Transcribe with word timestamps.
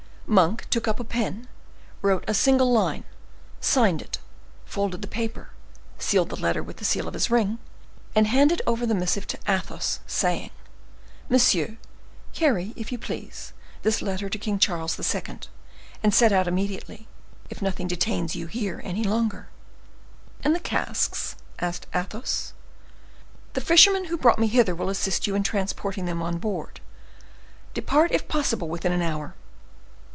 Monk 0.27 0.65
took 0.69 0.87
up 0.87 0.97
a 0.97 1.03
pen, 1.03 1.45
wrote 2.01 2.23
a 2.25 2.33
single 2.33 2.71
line, 2.71 3.03
signed 3.59 4.01
it, 4.01 4.19
folded 4.63 5.01
the 5.01 5.07
paper, 5.09 5.49
sealed 5.99 6.29
the 6.29 6.37
letter 6.37 6.63
with 6.63 6.77
the 6.77 6.85
seal 6.85 7.05
of 7.05 7.13
his 7.13 7.29
ring, 7.29 7.59
and 8.15 8.27
handed 8.27 8.61
over 8.65 8.85
the 8.85 8.95
missive 8.95 9.27
to 9.27 9.37
Athos, 9.45 9.99
saying, 10.07 10.51
"Monsieur, 11.27 11.75
carry, 12.31 12.71
if 12.77 12.93
you 12.93 12.97
please, 12.97 13.51
this 13.81 14.01
letter 14.01 14.29
to 14.29 14.37
King 14.39 14.57
Charles 14.57 14.97
II., 14.97 15.39
and 16.01 16.13
set 16.13 16.31
out 16.31 16.47
immediately, 16.47 17.09
if 17.49 17.61
nothing 17.61 17.89
detains 17.89 18.33
you 18.33 18.47
here 18.47 18.79
any 18.85 19.03
longer." 19.03 19.49
"And 20.45 20.55
the 20.55 20.61
casks?" 20.61 21.35
said 21.59 21.85
Athos. 21.93 22.53
"The 23.51 23.59
fisherman 23.59 24.05
who 24.05 24.15
brought 24.15 24.39
me 24.39 24.47
hither 24.47 24.75
will 24.75 24.87
assist 24.87 25.27
you 25.27 25.35
in 25.35 25.43
transporting 25.43 26.05
them 26.05 26.21
on 26.21 26.37
board. 26.37 26.79
Depart, 27.73 28.13
if 28.13 28.29
possible, 28.29 28.69
within 28.69 28.93
an 28.93 29.01
hour." 29.01 29.33